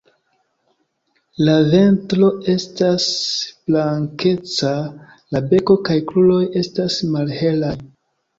La 1.49 1.57
ventro 1.73 2.29
estas 2.53 3.05
blankeca, 3.67 4.73
la 5.37 5.43
beko 5.53 5.77
kaj 5.91 5.99
kruroj 6.09 6.41
estas 6.65 6.99
malhelaj. 7.13 7.77